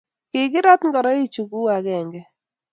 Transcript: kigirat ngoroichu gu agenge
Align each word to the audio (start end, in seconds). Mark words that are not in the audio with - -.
kigirat 0.29 0.81
ngoroichu 0.87 1.41
gu 1.49 1.59
agenge 1.75 2.21